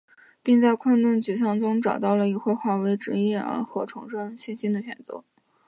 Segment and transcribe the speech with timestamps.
[0.41, 5.23] 并在困顿沮丧中找到了以绘画为职业和重振信心的选择。